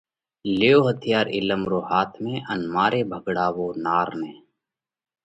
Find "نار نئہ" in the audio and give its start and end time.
3.85-4.33